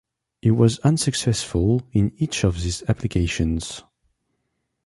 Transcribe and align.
He 0.41 0.49
was 0.49 0.79
unsuccessful 0.79 1.83
in 1.91 2.11
each 2.17 2.43
of 2.43 2.63
these 2.63 2.81
applications. 2.89 3.83